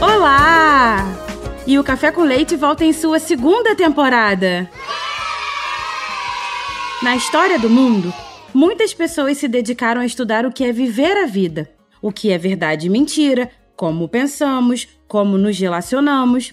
[0.00, 0.98] Olá!
[1.66, 4.70] E o Café com Leite volta em sua segunda temporada.
[7.02, 8.12] Na história do mundo,
[8.52, 11.70] muitas pessoas se dedicaram a estudar o que é viver a vida,
[12.02, 16.52] o que é verdade e mentira, como pensamos, como nos relacionamos.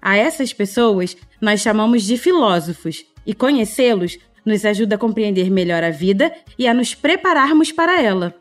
[0.00, 5.90] A essas pessoas nós chamamos de filósofos, e conhecê-los nos ajuda a compreender melhor a
[5.90, 8.34] vida e a nos prepararmos para ela.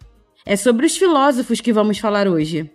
[0.46, 2.70] É sobre os filósofos que vamos falar hoje.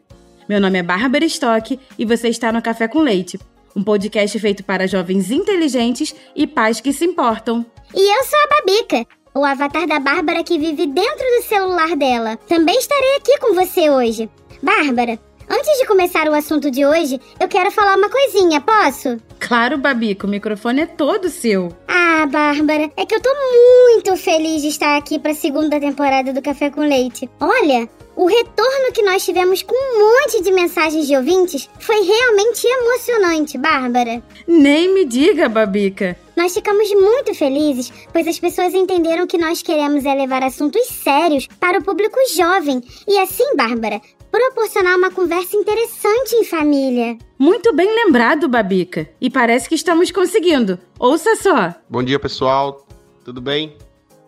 [0.48, 3.38] Meu nome é Bárbara Stock e você está no Café com Leite,
[3.76, 7.66] um podcast feito para jovens inteligentes e pais que se importam.
[7.94, 12.38] E eu sou a Babica, o avatar da Bárbara que vive dentro do celular dela.
[12.48, 14.30] Também estarei aqui com você hoje.
[14.62, 15.18] Bárbara,
[15.50, 19.16] Antes de começar o assunto de hoje, eu quero falar uma coisinha, posso?
[19.40, 21.74] Claro, Babico, o microfone é todo seu.
[21.88, 26.34] Ah, Bárbara, é que eu tô muito feliz de estar aqui para a segunda temporada
[26.34, 27.30] do Café com Leite.
[27.40, 32.66] Olha, o retorno que nós tivemos com um monte de mensagens de ouvintes foi realmente
[32.66, 34.20] emocionante, Bárbara.
[34.44, 36.18] Nem me diga, Babica.
[36.36, 41.46] Nós ficamos muito felizes, pois as pessoas entenderam que nós queremos é levar assuntos sérios
[41.60, 42.82] para o público jovem.
[43.06, 44.00] E assim, Bárbara,
[44.32, 47.16] proporcionar uma conversa interessante em família.
[47.38, 49.08] Muito bem lembrado, Babica.
[49.20, 50.76] E parece que estamos conseguindo.
[50.98, 51.72] Ouça só.
[51.88, 52.84] Bom dia, pessoal.
[53.24, 53.76] Tudo bem?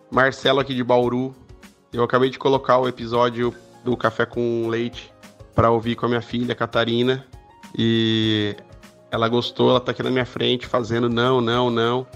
[0.09, 1.35] Marcelo aqui de Bauru.
[1.91, 3.53] Eu acabei de colocar o episódio
[3.83, 5.13] do Café com Leite
[5.55, 7.25] para ouvir com a minha filha, Catarina.
[7.77, 8.55] E
[9.09, 12.07] ela gostou, ela tá aqui na minha frente fazendo não, não, não,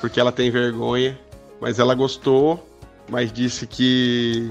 [0.00, 1.18] porque ela tem vergonha.
[1.60, 2.66] Mas ela gostou,
[3.08, 4.50] mas disse que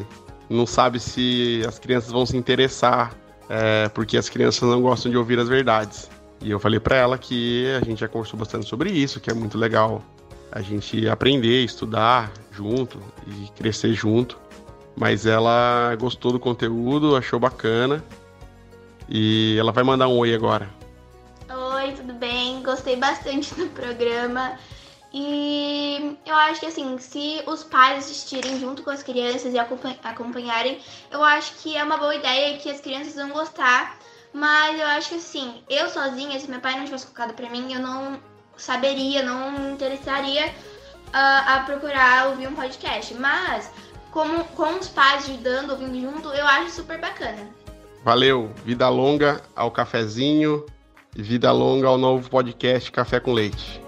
[0.50, 3.16] não sabe se as crianças vão se interessar,
[3.50, 6.10] é, porque as crianças não gostam de ouvir as verdades.
[6.42, 9.34] E eu falei para ela que a gente já conversou bastante sobre isso, que é
[9.34, 10.02] muito legal
[10.52, 14.38] a gente aprender, estudar junto e crescer junto.
[15.00, 18.04] Mas ela gostou do conteúdo, achou bacana.
[19.08, 20.70] E ela vai mandar um oi agora.
[21.50, 22.62] Oi, tudo bem?
[22.62, 24.60] Gostei bastante do programa.
[25.14, 30.80] E eu acho que assim, se os pais assistirem junto com as crianças e acompanharem,
[31.10, 33.98] eu acho que é uma boa ideia e que as crianças vão gostar.
[34.34, 37.74] Mas eu acho que assim, eu sozinha, se meu pai não tivesse colocado pra mim,
[37.74, 38.20] eu não
[38.58, 40.52] saberia, não me interessaria uh,
[41.14, 43.14] a procurar ouvir um podcast.
[43.16, 43.72] Mas,
[44.12, 47.50] como, com os pais ajudando, ouvindo junto, eu acho super bacana.
[48.04, 50.66] Valeu, vida longa ao cafezinho
[51.16, 53.82] e vida longa ao novo podcast Café com Leite.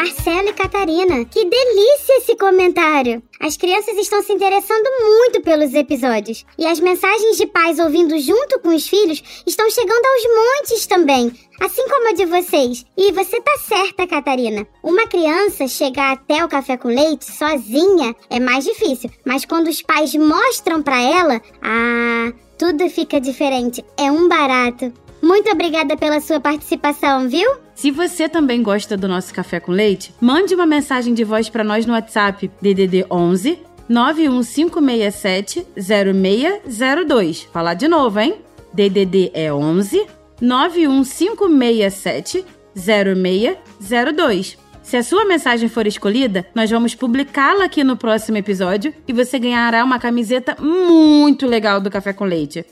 [0.00, 1.26] Marcelo e Catarina.
[1.26, 3.22] Que delícia esse comentário!
[3.38, 6.46] As crianças estão se interessando muito pelos episódios.
[6.58, 11.30] E as mensagens de pais ouvindo junto com os filhos estão chegando aos montes também.
[11.60, 12.86] Assim como a de vocês.
[12.96, 14.66] E você tá certa, Catarina.
[14.82, 19.10] Uma criança chegar até o café com leite sozinha é mais difícil.
[19.26, 23.84] Mas quando os pais mostram para ela, ah, tudo fica diferente.
[23.98, 24.90] É um barato.
[25.22, 27.48] Muito obrigada pela sua participação, viu?
[27.74, 31.64] Se você também gosta do nosso café com leite, mande uma mensagem de voz para
[31.64, 33.58] nós no WhatsApp DDD 11
[33.88, 37.42] 91567 0602.
[37.52, 38.36] Falar de novo, hein?
[38.72, 40.06] DDD é 11
[40.40, 42.44] 91567
[42.74, 44.58] 0602.
[44.82, 49.38] Se a sua mensagem for escolhida, nós vamos publicá-la aqui no próximo episódio e você
[49.38, 52.64] ganhará uma camiseta muito legal do Café com Leite.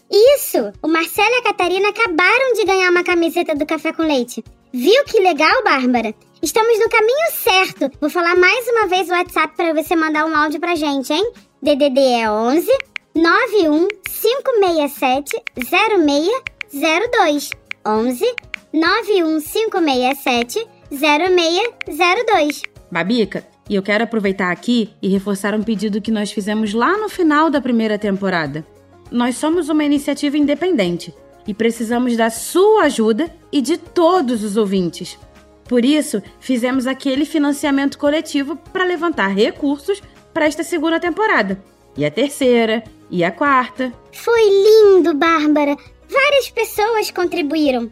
[0.48, 0.72] Isso!
[0.82, 4.42] O Marcelo e a Catarina acabaram de ganhar uma camiseta do Café com Leite.
[4.72, 6.14] Viu que legal, Bárbara?
[6.42, 7.90] Estamos no caminho certo.
[8.00, 11.32] Vou falar mais uma vez o WhatsApp para você mandar um áudio pra gente, hein?
[11.62, 12.66] DDD é 11
[13.14, 15.36] 91 567
[15.68, 17.50] 0602.
[17.86, 18.34] 11
[18.72, 22.62] 91 567 0602.
[22.90, 27.10] Babica, e eu quero aproveitar aqui e reforçar um pedido que nós fizemos lá no
[27.10, 28.64] final da primeira temporada.
[29.10, 31.14] Nós somos uma iniciativa independente
[31.46, 35.18] e precisamos da sua ajuda e de todos os ouvintes.
[35.64, 40.02] Por isso, fizemos aquele financiamento coletivo para levantar recursos
[40.32, 41.62] para esta segunda temporada.
[41.96, 43.92] E a terceira, e a quarta.
[44.12, 45.76] Foi lindo, Bárbara!
[46.08, 47.90] Várias pessoas contribuíram,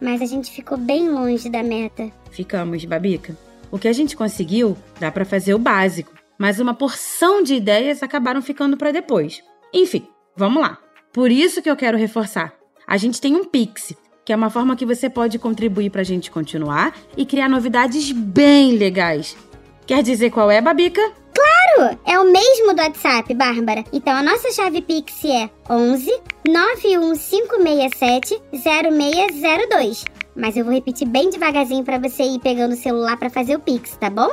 [0.00, 2.10] mas a gente ficou bem longe da meta.
[2.30, 3.36] Ficamos, Babica.
[3.70, 8.02] O que a gente conseguiu dá para fazer o básico, mas uma porção de ideias
[8.02, 9.42] acabaram ficando para depois.
[9.72, 10.06] Enfim,
[10.38, 10.78] vamos lá.
[11.12, 12.54] Por isso que eu quero reforçar.
[12.86, 13.92] A gente tem um Pix,
[14.24, 18.12] que é uma forma que você pode contribuir para a gente continuar e criar novidades
[18.12, 19.36] bem legais.
[19.84, 21.02] Quer dizer qual é, Babica?
[21.34, 21.98] Claro!
[22.06, 23.82] É o mesmo do WhatsApp, Bárbara.
[23.92, 26.08] Então a nossa chave Pix é 11
[26.46, 30.04] 91567 0602.
[30.36, 33.60] Mas eu vou repetir bem devagarzinho para você ir pegando o celular para fazer o
[33.60, 34.30] Pix, tá bom?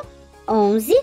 [0.47, 0.93] 11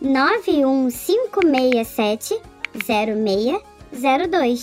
[0.00, 2.40] 91567
[2.86, 3.75] 0602.
[3.96, 4.60] 02.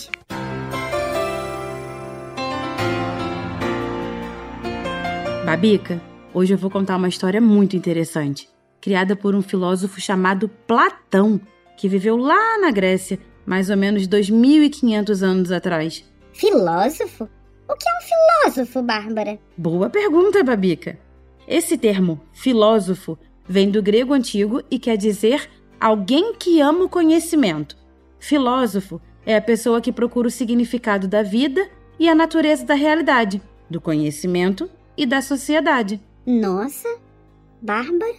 [5.45, 6.01] Babica,
[6.33, 8.49] hoje eu vou contar uma história muito interessante,
[8.79, 11.39] criada por um filósofo chamado Platão,
[11.75, 16.05] que viveu lá na Grécia, mais ou menos 2.500 anos atrás.
[16.31, 17.27] Filósofo?
[17.67, 19.39] O que é um filósofo, Bárbara?
[19.57, 20.97] Boa pergunta, Babica.
[21.47, 25.49] Esse termo, filósofo, vem do grego antigo e quer dizer
[25.79, 27.75] alguém que ama o conhecimento.
[28.17, 33.41] Filósofo é a pessoa que procura o significado da vida e a natureza da realidade,
[33.69, 36.01] do conhecimento e da sociedade.
[36.25, 36.87] Nossa,
[37.61, 38.15] Bárbara,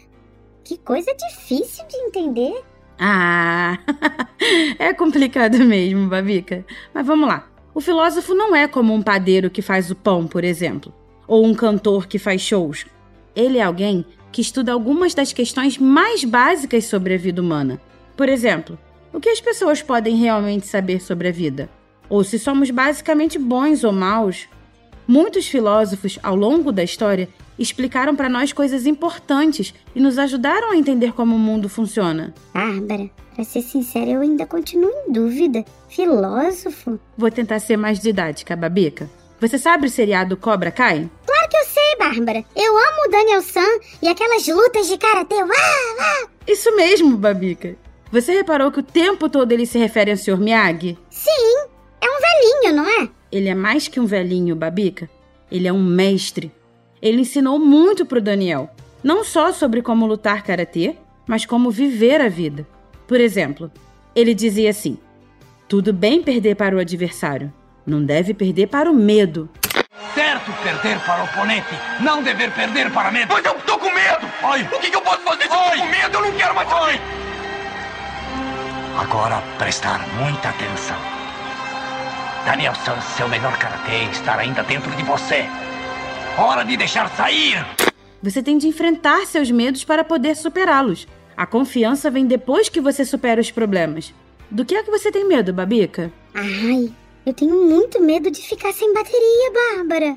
[0.63, 2.63] que coisa difícil de entender.
[2.99, 3.79] Ah,
[4.79, 6.65] é complicado mesmo, Babica.
[6.93, 7.49] Mas vamos lá.
[7.75, 10.95] O filósofo não é como um padeiro que faz o pão, por exemplo,
[11.27, 12.87] ou um cantor que faz shows.
[13.35, 17.81] Ele é alguém que estuda algumas das questões mais básicas sobre a vida humana.
[18.17, 18.79] Por exemplo,
[19.15, 21.71] o que as pessoas podem realmente saber sobre a vida?
[22.09, 24.49] Ou se somos basicamente bons ou maus?
[25.07, 30.77] Muitos filósofos, ao longo da história, explicaram para nós coisas importantes e nos ajudaram a
[30.77, 32.35] entender como o mundo funciona.
[32.53, 35.65] Bárbara, para ser sincera, eu ainda continuo em dúvida.
[35.89, 36.99] Filósofo?
[37.17, 39.09] Vou tentar ser mais didática, Babica.
[39.41, 41.09] Você sabe o seriado Cobra Kai?
[41.25, 42.45] Claro que eu sei, Bárbara.
[42.57, 45.37] Eu amo o Daniel San e aquelas lutas de karatê.
[45.37, 46.29] Uá, uá.
[46.49, 47.77] Isso mesmo, Babica.
[48.15, 50.39] Você reparou que o tempo todo ele se refere ao Sr.
[50.39, 50.97] Miyagi?
[51.11, 51.67] Sim,
[52.01, 53.09] é um velhinho, não é?
[53.33, 55.11] Ele é mais que um velhinho, Babica.
[55.51, 56.53] Ele é um mestre.
[57.03, 58.71] Ele ensinou muito pro Daniel,
[59.03, 60.95] não só sobre como lutar karatê,
[61.27, 62.65] mas como viver a vida.
[63.05, 63.69] Por exemplo,
[64.15, 64.97] ele dizia assim:
[65.67, 67.53] Tudo bem perder para o adversário,
[67.85, 69.51] não deve perder para o medo.
[70.15, 73.35] Certo perder para o oponente, não dever perder para medo.
[73.35, 74.25] Mas eu tô com medo!
[74.53, 74.63] Oi.
[74.73, 76.15] O que, que eu posso fazer se eu tô com medo?
[76.17, 77.25] Eu não quero mais Oi.
[78.97, 80.97] Agora prestar muita atenção.
[82.45, 85.47] Daniel San, seu melhor karatê, está ainda dentro de você.
[86.39, 87.67] Hora de deixar sair!
[88.23, 91.09] Você tem de enfrentar seus medos para poder superá-los.
[91.37, 94.15] A confiança vem depois que você supera os problemas.
[94.49, 96.13] Do que é que você tem medo, Babica?
[96.33, 96.93] Ai,
[97.27, 100.17] eu tenho muito medo de ficar sem bateria, Bárbara.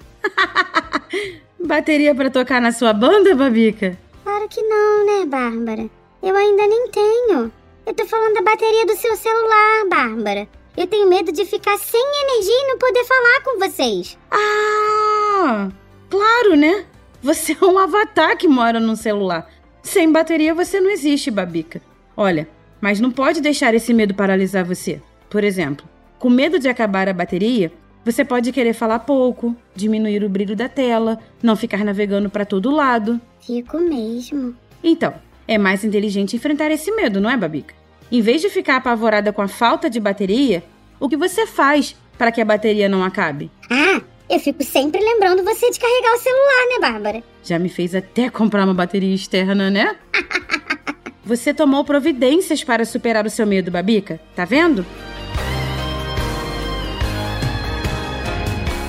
[1.60, 3.98] Bateria para tocar na sua banda, Babica?
[4.24, 5.90] Claro que não, né, Bárbara?
[6.22, 7.52] Eu ainda nem tenho.
[7.88, 10.46] Eu tô falando da bateria do seu celular, Bárbara.
[10.76, 14.18] Eu tenho medo de ficar sem energia e não poder falar com vocês.
[14.30, 15.70] Ah,
[16.10, 16.86] claro, né?
[17.24, 19.50] Você é um avatar que mora num celular.
[19.82, 21.82] Sem bateria você não existe, Babica.
[22.18, 22.46] Olha,
[22.82, 25.02] mas não pode deixar esse medo paralisar você.
[25.30, 25.88] Por exemplo,
[26.20, 27.72] com medo de acabar a bateria,
[28.04, 32.70] você pode querer falar pouco, diminuir o brilho da tela, não ficar navegando para todo
[32.70, 33.22] lado.
[33.40, 34.54] Fico mesmo.
[34.84, 35.14] Então,
[35.48, 37.77] é mais inteligente enfrentar esse medo, não é, Babica?
[38.12, 40.64] Em vez de ficar apavorada com a falta de bateria,
[41.00, 43.52] o que você faz para que a bateria não acabe?
[43.70, 47.24] Ah, eu fico sempre lembrando você de carregar o celular, né, Bárbara?
[47.44, 49.96] Já me fez até comprar uma bateria externa, né?
[51.26, 54.18] Você tomou providências para superar o seu medo, Babica?
[54.34, 54.86] Tá vendo?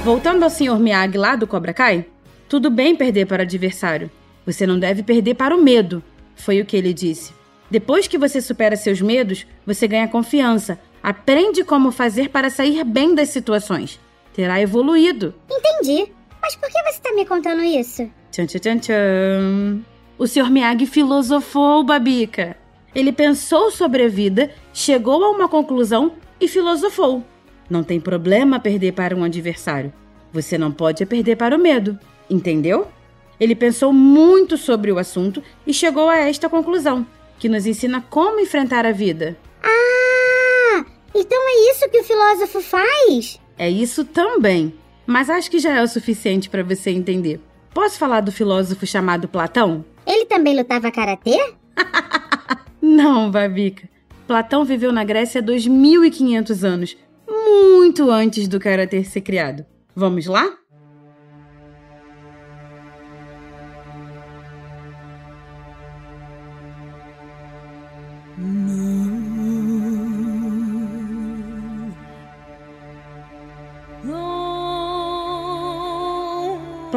[0.05, 0.79] Voltando ao Sr.
[0.79, 2.07] Miyagi lá do Cobra Kai,
[2.49, 4.09] tudo bem perder para o adversário.
[4.47, 6.03] Você não deve perder para o medo,
[6.37, 7.38] foi o que ele disse.
[7.71, 13.15] Depois que você supera seus medos, você ganha confiança, aprende como fazer para sair bem
[13.15, 14.01] das situações.
[14.33, 15.35] Terá evoluído.
[15.51, 16.13] Entendi.
[16.41, 18.09] Mas por que você tá me contando isso?
[18.31, 19.81] Tchan, tchan, tchan, tchan.
[20.17, 20.51] O Sr.
[20.51, 22.57] Miyagi filosofou, Babica.
[22.95, 27.23] Ele pensou sobre a vida, chegou a uma conclusão e filosofou.
[27.69, 29.93] Não tem problema perder para um adversário.
[30.33, 31.99] Você não pode perder para o medo.
[32.31, 32.89] Entendeu?
[33.39, 37.07] Ele pensou muito sobre o assunto e chegou a esta conclusão,
[37.39, 39.37] que nos ensina como enfrentar a vida.
[39.63, 40.85] Ah!
[41.15, 43.41] Então é isso que o filósofo faz?
[43.57, 44.75] É isso também.
[45.07, 47.41] Mas acho que já é o suficiente para você entender.
[47.73, 49.85] Posso falar do filósofo chamado Platão?
[50.07, 51.39] Ele também lutava karatê?
[52.81, 53.89] Não, Babica.
[54.27, 59.65] Platão viveu na Grécia há 2.500 anos, muito antes do karatê ser criado.
[59.95, 60.59] Vamos lá?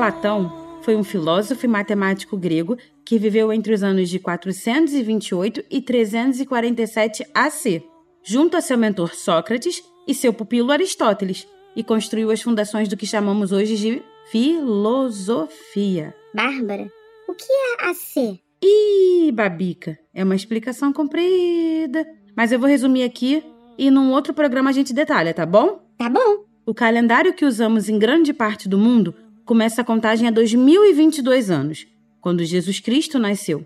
[0.01, 5.79] Platão foi um filósofo e matemático grego que viveu entre os anos de 428 e
[5.79, 7.84] 347 AC,
[8.24, 13.05] junto a seu mentor Sócrates e seu pupilo Aristóteles, e construiu as fundações do que
[13.05, 16.15] chamamos hoje de filosofia.
[16.34, 16.89] Bárbara,
[17.29, 18.39] o que é AC?
[18.60, 22.08] Ih, Babica, é uma explicação comprida.
[22.36, 23.43] Mas eu vou resumir aqui
[23.77, 25.79] e num outro programa a gente detalha, tá bom?
[25.96, 26.43] Tá bom.
[26.65, 29.13] O calendário que usamos em grande parte do mundo
[29.46, 31.88] começa a contagem há 2022 anos,
[32.20, 33.66] quando Jesus Cristo nasceu.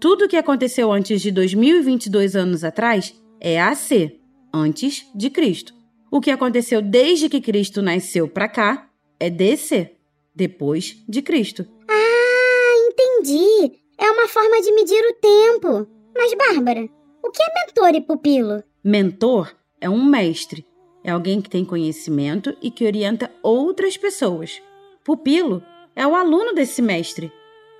[0.00, 4.18] Tudo o que aconteceu antes de 2022 anos atrás é AC,
[4.52, 5.72] antes de Cristo.
[6.10, 8.88] O que aconteceu desde que Cristo nasceu para cá
[9.18, 9.96] é DC,
[10.34, 11.66] depois de Cristo.
[11.88, 13.80] Ah, entendi.
[13.98, 15.88] É uma forma de medir o tempo.
[16.14, 16.88] Mas, Bárbara,
[17.22, 18.62] o que é mentor e pupilo?
[18.84, 20.66] Mentor é um mestre,
[21.02, 24.60] é alguém que tem conhecimento e que orienta outras pessoas.
[25.04, 25.62] Pupilo
[25.94, 27.30] é o aluno desse mestre.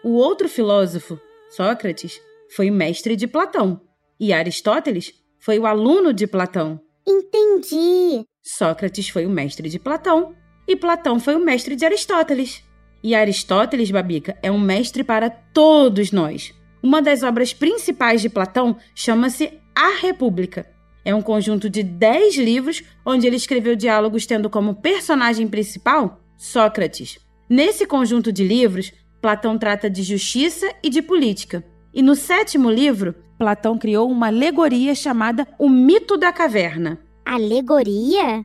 [0.05, 2.21] O outro filósofo, Sócrates,
[2.55, 3.81] foi mestre de Platão,
[4.21, 6.79] e Aristóteles foi o aluno de Platão.
[7.07, 8.27] Entendi.
[8.43, 10.35] Sócrates foi o mestre de Platão
[10.69, 12.63] e Platão foi o mestre de Aristóteles.
[13.03, 16.53] E Aristóteles, Babica, é um mestre para todos nós.
[16.83, 20.67] Uma das obras principais de Platão chama-se A República.
[21.03, 27.19] É um conjunto de dez livros onde ele escreveu diálogos tendo como personagem principal Sócrates.
[27.49, 31.65] Nesse conjunto de livros, Platão trata de justiça e de política.
[31.93, 36.99] E no sétimo livro, Platão criou uma alegoria chamada O Mito da Caverna.
[37.25, 38.45] Alegoria?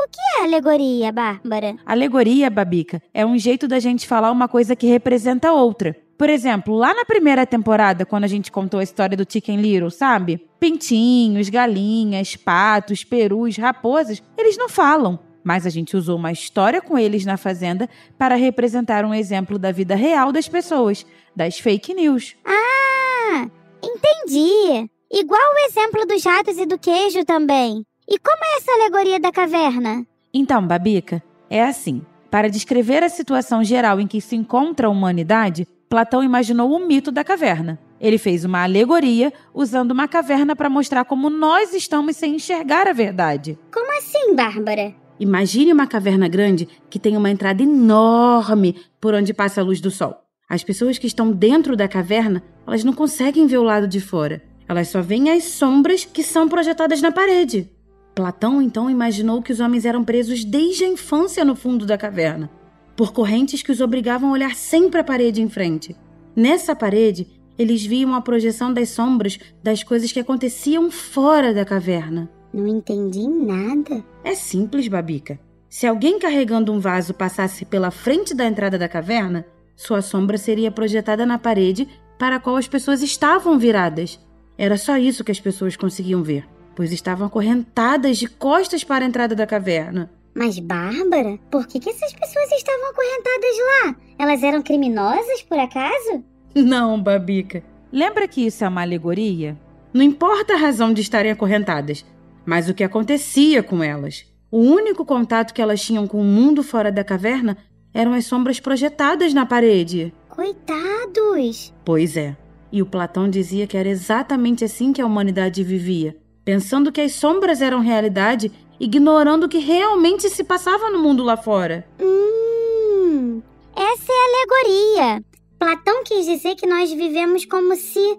[0.00, 1.76] O que é alegoria, Bárbara?
[1.84, 5.94] Alegoria, Babica, é um jeito da gente falar uma coisa que representa outra.
[6.16, 9.90] Por exemplo, lá na primeira temporada, quando a gente contou a história do Chicken Little,
[9.90, 10.46] sabe?
[10.58, 15.18] Pintinhos, galinhas, patos, perus, raposas, eles não falam.
[15.42, 19.72] Mas a gente usou uma história com eles na fazenda para representar um exemplo da
[19.72, 22.36] vida real das pessoas, das fake news.
[22.44, 23.48] Ah,
[23.82, 24.90] entendi.
[25.12, 27.84] Igual o exemplo dos ratos e do queijo também.
[28.08, 30.06] E como é essa alegoria da caverna?
[30.32, 32.02] Então, Babica, é assim.
[32.30, 37.10] Para descrever a situação geral em que se encontra a humanidade, Platão imaginou o mito
[37.10, 37.78] da caverna.
[38.00, 42.92] Ele fez uma alegoria usando uma caverna para mostrar como nós estamos sem enxergar a
[42.92, 43.58] verdade.
[43.72, 44.94] Como assim, Bárbara?
[45.20, 49.90] Imagine uma caverna grande que tem uma entrada enorme por onde passa a luz do
[49.90, 50.16] sol.
[50.48, 54.42] As pessoas que estão dentro da caverna, elas não conseguem ver o lado de fora.
[54.66, 57.70] Elas só veem as sombras que são projetadas na parede.
[58.14, 62.50] Platão então imaginou que os homens eram presos desde a infância no fundo da caverna,
[62.96, 65.94] por correntes que os obrigavam a olhar sempre a parede em frente.
[66.34, 67.26] Nessa parede,
[67.58, 72.30] eles viam a projeção das sombras das coisas que aconteciam fora da caverna.
[72.52, 74.04] Não entendi nada.
[74.24, 75.38] É simples, Babica.
[75.68, 80.70] Se alguém carregando um vaso passasse pela frente da entrada da caverna, sua sombra seria
[80.70, 81.88] projetada na parede
[82.18, 84.18] para a qual as pessoas estavam viradas.
[84.58, 86.44] Era só isso que as pessoas conseguiam ver
[86.80, 90.10] pois estavam acorrentadas de costas para a entrada da caverna.
[90.34, 93.96] Mas, Bárbara, por que, que essas pessoas estavam acorrentadas lá?
[94.18, 96.24] Elas eram criminosas, por acaso?
[96.54, 97.62] Não, Babica.
[97.92, 99.58] Lembra que isso é uma alegoria?
[99.92, 102.02] Não importa a razão de estarem acorrentadas,
[102.50, 104.26] mas o que acontecia com elas.
[104.50, 107.56] O único contato que elas tinham com o mundo fora da caverna
[107.94, 110.12] eram as sombras projetadas na parede.
[110.28, 111.72] Coitados!
[111.84, 112.36] Pois é.
[112.72, 117.12] E o Platão dizia que era exatamente assim que a humanidade vivia, pensando que as
[117.12, 121.86] sombras eram realidade, ignorando o que realmente se passava no mundo lá fora.
[122.02, 123.40] Hum,
[123.76, 125.24] essa é a alegoria.
[125.56, 128.18] Platão quis dizer que nós vivemos como se,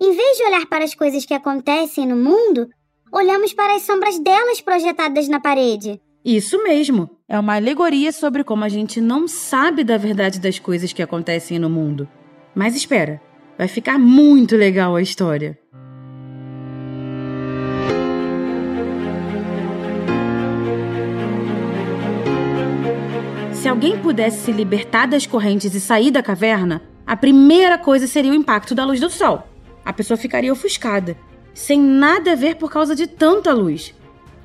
[0.00, 2.70] em vez de olhar para as coisas que acontecem no mundo,
[3.12, 6.00] olhamos para as sombras delas projetadas na parede.
[6.24, 7.08] Isso mesmo.
[7.28, 11.58] É uma alegoria sobre como a gente não sabe da verdade das coisas que acontecem
[11.58, 12.08] no mundo.
[12.54, 13.20] Mas espera,
[13.56, 15.58] vai ficar muito legal a história.
[23.52, 28.30] Se alguém pudesse se libertar das correntes e sair da caverna, a primeira coisa seria
[28.30, 29.46] o impacto da luz do sol.
[29.84, 31.16] A pessoa ficaria ofuscada,
[31.56, 33.94] sem nada a ver por causa de tanta luz.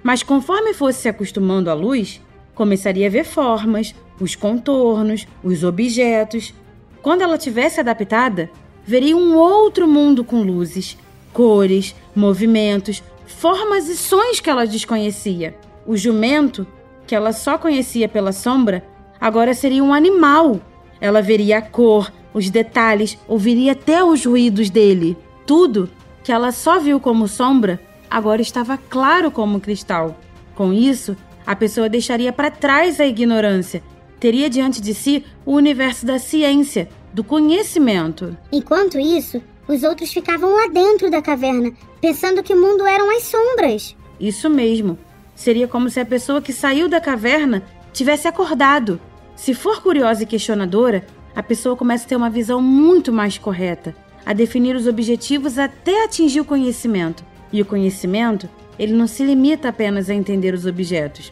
[0.01, 2.21] Mas conforme fosse se acostumando à luz,
[2.55, 6.53] começaria a ver formas, os contornos, os objetos.
[7.01, 8.49] Quando ela tivesse adaptada,
[8.85, 10.97] veria um outro mundo com luzes,
[11.33, 15.53] cores, movimentos, formas e sons que ela desconhecia.
[15.85, 16.65] O jumento,
[17.05, 18.85] que ela só conhecia pela sombra,
[19.19, 20.61] agora seria um animal.
[21.01, 25.17] Ela veria a cor, os detalhes, ouviria até os ruídos dele.
[25.45, 25.89] Tudo
[26.23, 30.19] que ela só viu como sombra agora estava claro como cristal.
[30.53, 33.81] Com isso, a pessoa deixaria para trás a ignorância,
[34.19, 38.37] teria diante de si o universo da ciência, do conhecimento.
[38.51, 43.23] Enquanto isso, os outros ficavam lá dentro da caverna, pensando que o mundo eram as
[43.23, 43.95] sombras.
[44.19, 44.97] Isso mesmo.
[45.33, 47.63] Seria como se a pessoa que saiu da caverna
[47.93, 48.99] tivesse acordado
[49.41, 51.03] se for curiosa e questionadora,
[51.35, 56.03] a pessoa começa a ter uma visão muito mais correta, a definir os objetivos até
[56.03, 57.23] atingir o conhecimento.
[57.51, 61.31] E o conhecimento, ele não se limita apenas a entender os objetos.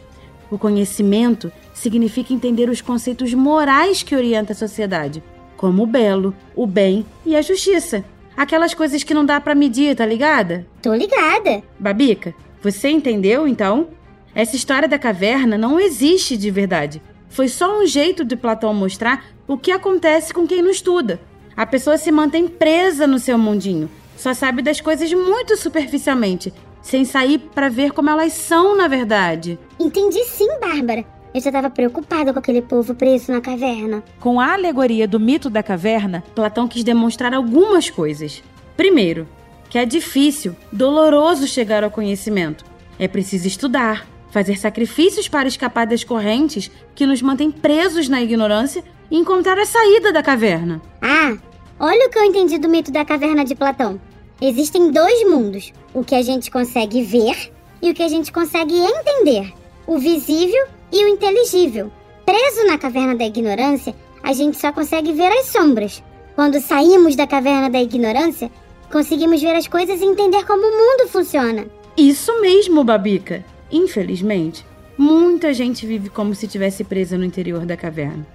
[0.52, 5.24] O conhecimento significa entender os conceitos morais que orientam a sociedade,
[5.56, 8.04] como o belo, o bem e a justiça.
[8.36, 10.66] Aquelas coisas que não dá para medir, tá ligada?
[10.82, 11.62] Tô ligada.
[11.78, 13.90] Babica, você entendeu então?
[14.34, 17.02] Essa história da caverna não existe de verdade.
[17.30, 21.20] Foi só um jeito de Platão mostrar o que acontece com quem não estuda.
[21.60, 27.04] A pessoa se mantém presa no seu mundinho, só sabe das coisas muito superficialmente, sem
[27.04, 29.60] sair para ver como elas são na verdade.
[29.78, 31.04] Entendi sim, Bárbara.
[31.36, 34.02] Eu já estava preocupada com aquele povo preso na caverna.
[34.22, 38.42] Com a alegoria do mito da caverna, Platão quis demonstrar algumas coisas.
[38.78, 39.28] Primeiro,
[39.70, 42.64] que é difícil, doloroso chegar ao conhecimento.
[42.98, 48.82] É preciso estudar, fazer sacrifícios para escapar das correntes que nos mantêm presos na ignorância
[49.12, 50.82] e encontrar a saída da caverna.
[51.02, 51.36] Ah,
[51.80, 54.00] olha o que eu entendi do mito da caverna de Platão.
[54.42, 58.76] Existem dois mundos: o que a gente consegue ver e o que a gente consegue
[58.76, 59.54] entender,
[59.88, 61.92] o visível e o inteligível.
[62.26, 66.04] Preso na caverna da ignorância, a gente só consegue ver as sombras.
[66.36, 68.52] Quando saímos da caverna da ignorância,
[68.92, 71.66] conseguimos ver as coisas e entender como o mundo funciona.
[71.98, 73.44] Isso mesmo, Babica.
[73.72, 74.66] Infelizmente,
[74.98, 78.26] muita gente vive como se tivesse presa no interior da caverna.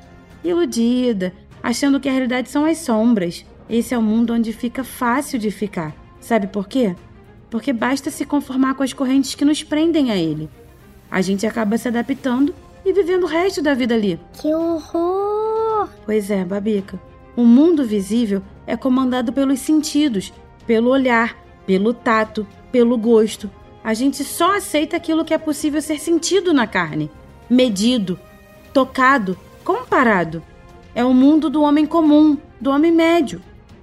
[0.43, 1.33] Iludida,
[1.65, 3.47] achando que a realidade são as sombras.
[3.71, 5.97] Esse é o mundo onde fica fácil de ficar.
[6.21, 6.95] Sabe por quê?
[7.49, 10.51] Porque basta se conformar com as correntes que nos prendem a ele.
[11.11, 12.55] A gente acaba se adaptando
[12.85, 14.21] e vivendo o resto da vida ali.
[14.35, 15.89] Que horror!
[16.05, 17.01] Pois é, Babica.
[17.35, 20.35] O mundo visível é comandado pelos sentidos,
[20.67, 21.35] pelo olhar,
[21.67, 23.51] pelo tato, pelo gosto,
[23.83, 27.11] a gente só aceita aquilo que é possível ser sentido na carne,
[27.51, 28.19] medido,
[28.73, 30.43] tocado, comparado.
[30.95, 33.43] É o mundo do homem comum, do homem médio.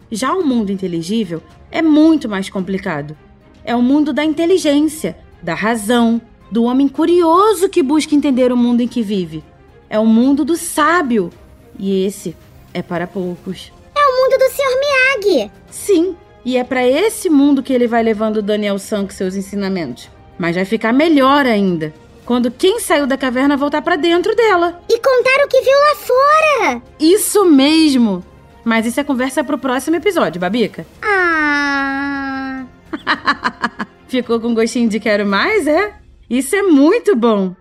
[0.09, 3.17] Já o mundo inteligível é muito mais complicado.
[3.65, 8.81] É o mundo da inteligência, da razão, do homem curioso que busca entender o mundo
[8.81, 9.43] em que vive.
[9.89, 11.29] É o mundo do sábio.
[11.77, 12.35] E esse
[12.73, 13.73] é para poucos.
[13.93, 15.25] É o mundo do Sr.
[15.27, 15.51] Miyagi.
[15.69, 19.35] Sim, e é para esse mundo que ele vai levando o Daniel San com seus
[19.35, 20.09] ensinamentos.
[20.39, 21.93] Mas vai ficar melhor ainda
[22.25, 24.81] quando quem saiu da caverna voltar para dentro dela.
[24.89, 26.81] E contar o que viu lá fora.
[26.99, 28.23] Isso mesmo.
[28.63, 30.85] Mas isso é conversa pro próximo episódio, Babica.
[31.01, 32.65] Ah.
[34.07, 35.93] Ficou com gostinho de quero mais, é?
[36.29, 37.55] Isso é muito bom.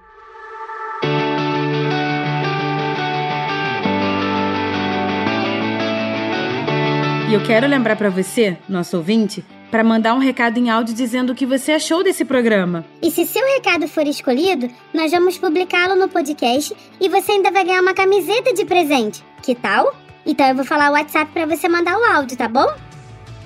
[7.30, 11.30] E eu quero lembrar para você, nosso ouvinte, para mandar um recado em áudio dizendo
[11.30, 12.84] o que você achou desse programa.
[13.00, 17.64] E se seu recado for escolhido, nós vamos publicá-lo no podcast e você ainda vai
[17.64, 19.24] ganhar uma camiseta de presente.
[19.42, 19.94] Que tal?
[20.26, 22.66] Então eu vou falar o WhatsApp para você mandar o áudio, tá bom?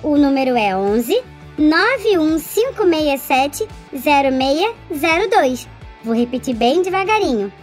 [0.03, 1.23] O número é 11
[1.57, 5.69] 91567 0602.
[6.03, 7.53] Vou repetir bem devagarinho.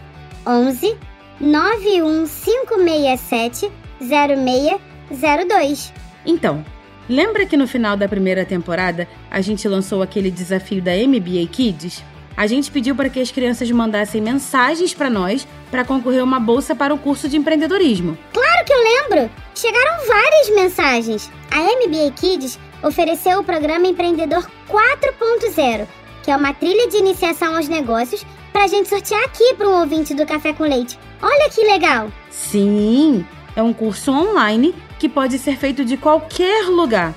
[0.45, 0.97] 11
[1.39, 5.93] 91567 0602.
[6.25, 6.65] Então,
[7.09, 12.03] lembra que no final da primeira temporada a gente lançou aquele desafio da MBA Kids?
[12.35, 16.75] A gente pediu para que as crianças mandassem mensagens para nós para concorrer uma bolsa
[16.75, 18.17] para o curso de empreendedorismo.
[18.33, 19.31] Claro que eu lembro!
[19.55, 21.31] Chegaram várias mensagens.
[21.51, 25.87] A MBA Kids ofereceu o programa Empreendedor 4.0,
[26.23, 29.79] que é uma trilha de iniciação aos negócios para a gente sortear aqui para um
[29.79, 30.97] ouvinte do Café com Leite.
[31.21, 32.11] Olha que legal!
[32.29, 37.13] Sim, é um curso online que pode ser feito de qualquer lugar.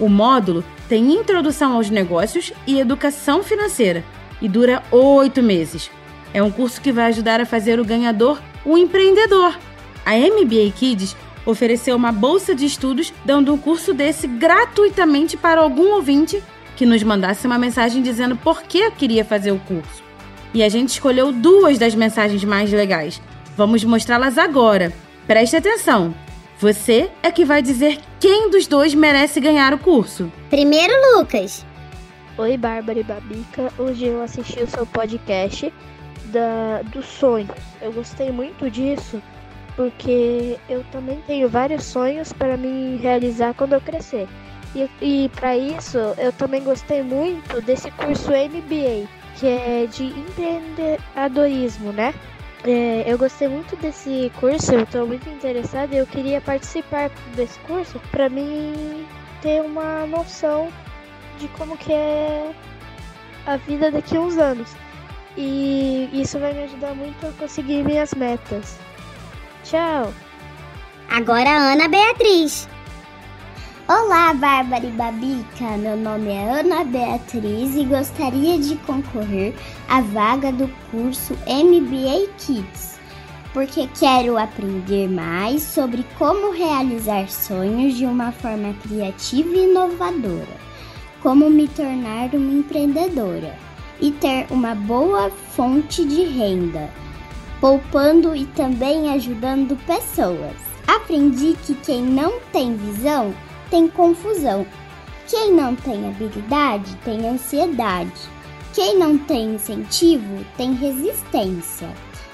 [0.00, 4.02] O módulo tem introdução aos negócios e educação financeira
[4.42, 5.88] e dura oito meses.
[6.34, 9.56] É um curso que vai ajudar a fazer o ganhador um empreendedor.
[10.04, 11.14] A MBA Kids
[11.46, 16.42] ofereceu uma bolsa de estudos dando um curso desse gratuitamente para algum ouvinte
[16.74, 20.02] que nos mandasse uma mensagem dizendo por que queria fazer o curso.
[20.52, 23.22] E a gente escolheu duas das mensagens mais legais.
[23.56, 24.92] Vamos mostrá-las agora.
[25.24, 26.27] Preste atenção!
[26.60, 30.32] Você é que vai dizer quem dos dois merece ganhar o curso.
[30.50, 31.64] Primeiro, Lucas.
[32.36, 33.72] Oi, Bárbara e Babica.
[33.78, 35.72] Hoje eu assisti o seu podcast
[36.24, 37.56] da, dos sonhos.
[37.80, 39.22] Eu gostei muito disso
[39.76, 44.26] porque eu também tenho vários sonhos para me realizar quando eu crescer.
[44.74, 51.92] E, e para isso, eu também gostei muito desse curso MBA, que é de empreendedorismo,
[51.92, 52.12] né?
[52.64, 57.58] É, eu gostei muito desse curso, eu estou muito interessada e eu queria participar desse
[57.60, 59.06] curso para mim
[59.40, 60.68] ter uma noção
[61.38, 62.52] de como que é
[63.46, 64.74] a vida daqui a uns anos.
[65.36, 68.76] E isso vai me ajudar muito a conseguir minhas metas.
[69.62, 70.12] Tchau!
[71.10, 72.68] Agora a Ana Beatriz.
[73.90, 75.78] Olá, Bárbara e Babica.
[75.78, 79.54] Meu nome é Ana Beatriz e gostaria de concorrer
[79.88, 83.00] à vaga do curso MBA Kids,
[83.54, 90.58] porque quero aprender mais sobre como realizar sonhos de uma forma criativa e inovadora,
[91.22, 93.58] como me tornar uma empreendedora
[94.02, 96.90] e ter uma boa fonte de renda,
[97.58, 100.56] poupando e também ajudando pessoas.
[100.86, 103.34] Aprendi que quem não tem visão
[103.70, 104.66] tem confusão.
[105.26, 108.12] Quem não tem habilidade tem ansiedade.
[108.74, 111.88] Quem não tem incentivo tem resistência.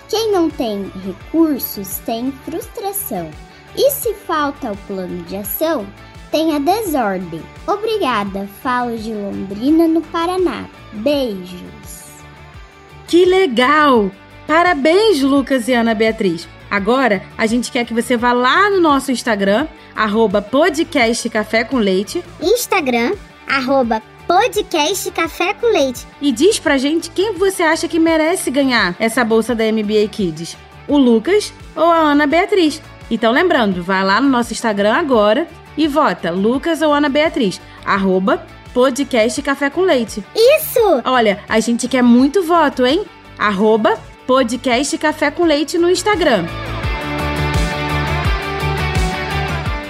[0.08, 3.30] Quem não tem recursos tem frustração.
[3.76, 5.86] E se falta o plano de ação,
[6.30, 7.42] tem a desordem.
[7.66, 10.66] Obrigada, falo de Londrina, no Paraná.
[10.92, 12.04] Beijos.
[13.08, 14.10] Que legal!
[14.46, 16.46] Parabéns, Lucas e Ana Beatriz.
[16.74, 21.76] Agora, a gente quer que você vá lá no nosso Instagram, arroba podcast Café com
[21.76, 22.20] Leite.
[22.42, 23.12] Instagram,
[23.46, 26.04] arroba podcast Café com Leite.
[26.20, 30.56] E diz pra gente quem você acha que merece ganhar essa bolsa da MBA Kids.
[30.88, 32.82] O Lucas ou a Ana Beatriz.
[33.08, 38.44] Então lembrando, vai lá no nosso Instagram agora e vota Lucas ou Ana Beatriz, arroba
[38.72, 40.24] podcast Café com Leite.
[40.34, 41.02] Isso!
[41.04, 43.04] Olha, a gente quer muito voto, hein?
[43.38, 46.46] Arroba podcast Café com Leite no Instagram.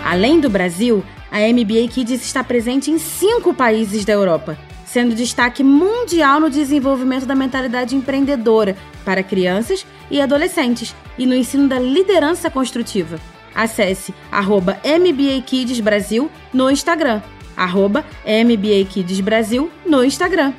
[0.04, 5.62] Além do Brasil, a MBA Kids está presente em cinco países da Europa, sendo destaque
[5.62, 12.50] mundial no desenvolvimento da mentalidade empreendedora para crianças e adolescentes e no ensino da liderança
[12.50, 13.18] construtiva.
[13.54, 17.22] Acesse arroba MBA Kids Brasil no Instagram.
[17.56, 20.52] Arroba MBA Kids Brasil no Instagram.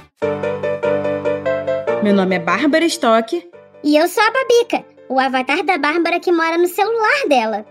[2.01, 3.54] Meu nome é Bárbara Stock
[3.85, 7.63] E eu sou a Babica, o avatar da Bárbara que mora no celular dela.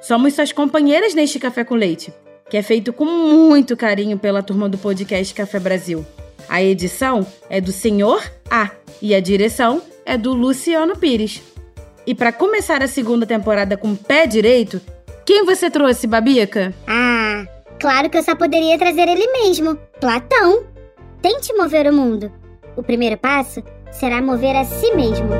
[0.00, 2.12] Somos suas companheiras neste Café com Leite,
[2.50, 6.04] que é feito com muito carinho pela turma do podcast Café Brasil.
[6.48, 8.68] A edição é do Senhor A
[9.00, 11.40] e a direção é do Luciano Pires.
[12.04, 14.80] E para começar a segunda temporada com o pé direito,
[15.24, 16.74] quem você trouxe, Babica?
[16.84, 17.46] Ah,
[17.78, 20.64] claro que eu só poderia trazer ele mesmo, Platão.
[21.22, 22.32] Tente mover o mundo.
[22.76, 23.62] O primeiro passo
[23.94, 25.30] será mover a si mesmo.